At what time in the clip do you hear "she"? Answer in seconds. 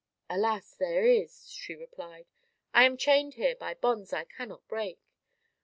1.51-1.75